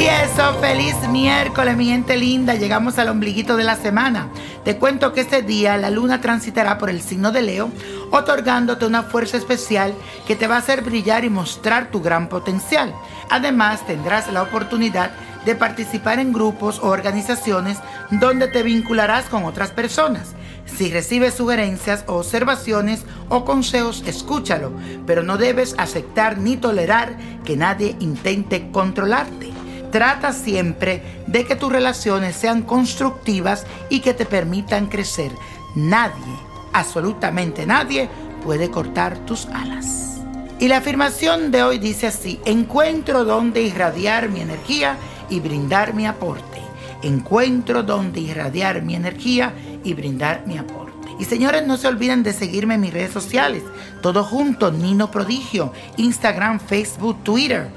[0.00, 2.54] Y eso, feliz miércoles, mi gente linda.
[2.54, 4.30] Llegamos al ombliguito de la semana.
[4.64, 7.70] Te cuento que este día la luna transitará por el signo de Leo,
[8.10, 9.92] otorgándote una fuerza especial
[10.26, 12.94] que te va a hacer brillar y mostrar tu gran potencial.
[13.28, 15.10] Además, tendrás la oportunidad
[15.44, 17.76] de participar en grupos o organizaciones
[18.10, 20.34] donde te vincularás con otras personas.
[20.64, 24.72] Si recibes sugerencias observaciones o consejos, escúchalo,
[25.06, 29.49] pero no debes aceptar ni tolerar que nadie intente controlarte.
[29.90, 35.32] Trata siempre de que tus relaciones sean constructivas y que te permitan crecer.
[35.74, 36.36] Nadie,
[36.72, 38.08] absolutamente nadie,
[38.44, 40.20] puede cortar tus alas.
[40.60, 44.96] Y la afirmación de hoy dice así, encuentro donde irradiar mi energía
[45.28, 46.60] y brindar mi aporte.
[47.02, 51.08] Encuentro donde irradiar mi energía y brindar mi aporte.
[51.18, 53.62] Y señores, no se olviden de seguirme en mis redes sociales.
[54.02, 57.68] Todo junto, Nino Prodigio, Instagram, Facebook, Twitter.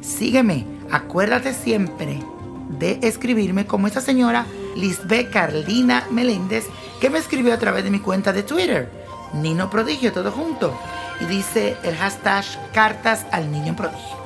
[0.00, 2.20] Sígueme acuérdate siempre
[2.78, 4.46] de escribirme como esa señora
[4.76, 6.66] Lisbeth Carlina Meléndez
[7.00, 8.90] que me escribió a través de mi cuenta de Twitter,
[9.34, 10.78] Nino Prodigio, todo junto.
[11.20, 14.16] Y dice el hashtag cartas al niño prodigio.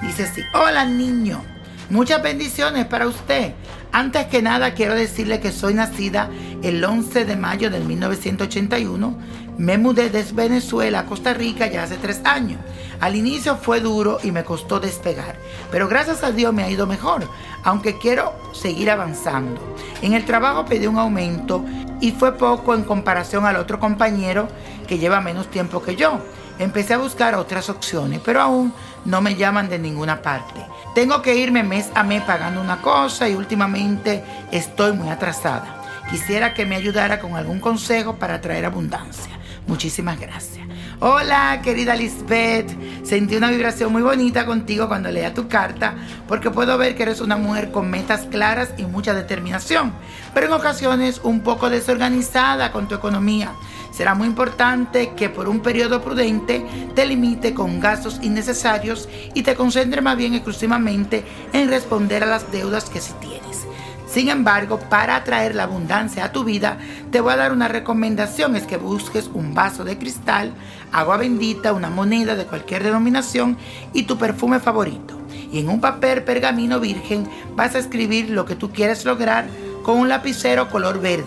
[0.00, 1.42] Dice así, hola niño,
[1.90, 3.52] muchas bendiciones para usted.
[3.92, 6.30] Antes que nada quiero decirle que soy nacida
[6.62, 9.14] el 11 de mayo de 1981.
[9.58, 12.60] Me mudé desde Venezuela a Costa Rica ya hace tres años.
[13.00, 15.36] Al inicio fue duro y me costó despegar,
[15.70, 17.28] pero gracias a Dios me ha ido mejor,
[17.64, 19.60] aunque quiero seguir avanzando.
[20.02, 21.64] En el trabajo pedí un aumento
[22.00, 24.48] y fue poco en comparación al otro compañero
[24.86, 26.20] que lleva menos tiempo que yo.
[26.58, 28.72] Empecé a buscar otras opciones, pero aún
[29.06, 30.60] no me llaman de ninguna parte.
[30.94, 35.79] Tengo que irme mes a mes pagando una cosa y últimamente estoy muy atrasada.
[36.10, 39.38] Quisiera que me ayudara con algún consejo para traer abundancia.
[39.68, 40.66] Muchísimas gracias.
[40.98, 42.76] Hola, querida Lisbeth.
[43.04, 45.94] Sentí una vibración muy bonita contigo cuando leía tu carta,
[46.26, 49.92] porque puedo ver que eres una mujer con metas claras y mucha determinación,
[50.34, 53.52] pero en ocasiones un poco desorganizada con tu economía.
[53.92, 56.66] Será muy importante que por un periodo prudente
[56.96, 62.50] te limite con gastos innecesarios y te concentre más bien exclusivamente en responder a las
[62.50, 63.66] deudas que sí tienes.
[64.10, 66.78] Sin embargo, para atraer la abundancia a tu vida,
[67.12, 70.52] te voy a dar una recomendación, es que busques un vaso de cristal,
[70.90, 73.56] agua bendita, una moneda de cualquier denominación
[73.92, 75.16] y tu perfume favorito.
[75.52, 79.46] Y en un papel pergamino virgen vas a escribir lo que tú quieres lograr
[79.84, 81.26] con un lapicero color verde.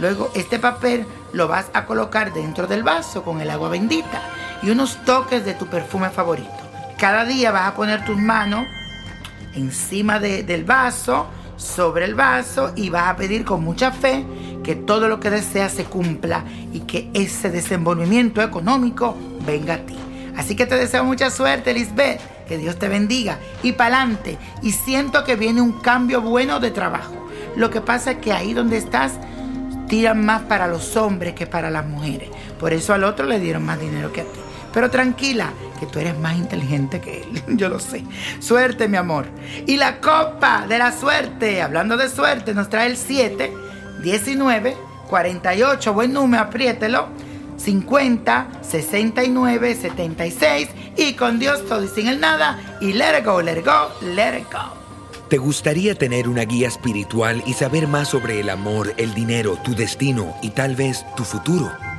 [0.00, 4.20] Luego este papel lo vas a colocar dentro del vaso con el agua bendita
[4.64, 6.50] y unos toques de tu perfume favorito.
[6.98, 8.66] Cada día vas a poner tus manos
[9.54, 14.24] encima del vaso sobre el vaso y vas a pedir con mucha fe
[14.62, 19.96] que todo lo que deseas se cumpla y que ese desenvolvimiento económico venga a ti.
[20.36, 22.20] Así que te deseo mucha suerte, Lisbeth.
[22.46, 24.38] Que Dios te bendiga y pa'lante.
[24.62, 27.26] Y siento que viene un cambio bueno de trabajo.
[27.56, 29.14] Lo que pasa es que ahí donde estás
[29.88, 32.28] tiran más para los hombres que para las mujeres.
[32.60, 34.45] Por eso al otro le dieron más dinero que a ti.
[34.76, 37.42] Pero tranquila, que tú eres más inteligente que él.
[37.56, 38.04] Yo lo sé.
[38.40, 39.24] Suerte, mi amor.
[39.66, 43.54] Y la copa de la suerte, hablando de suerte, nos trae el 7,
[44.02, 44.76] 19,
[45.08, 45.94] 48.
[45.94, 47.08] Buen número, apriételo.
[47.56, 50.68] 50, 69, 76.
[50.98, 52.76] Y con Dios todo y sin el nada.
[52.82, 54.74] Y let it go, let it go, let it go.
[55.30, 59.74] ¿Te gustaría tener una guía espiritual y saber más sobre el amor, el dinero, tu
[59.74, 61.72] destino y tal vez tu futuro?